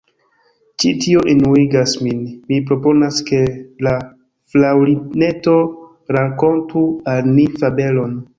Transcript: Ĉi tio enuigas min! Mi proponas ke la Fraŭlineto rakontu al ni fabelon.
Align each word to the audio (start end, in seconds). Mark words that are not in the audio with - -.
Ĉi 0.83 0.91
tio 1.01 1.19
enuigas 1.33 1.93
min! 2.05 2.23
Mi 2.51 2.57
proponas 2.71 3.19
ke 3.27 3.41
la 3.89 3.93
Fraŭlineto 4.55 5.55
rakontu 6.19 6.85
al 7.15 7.33
ni 7.39 7.47
fabelon. 7.61 8.19